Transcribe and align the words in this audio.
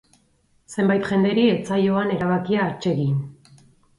Zenbait 0.75 1.09
jenderi 1.09 1.43
ez 1.49 1.59
zaio 1.69 1.99
han 2.03 2.15
erabakia 2.15 2.65
atsegin. 2.71 3.23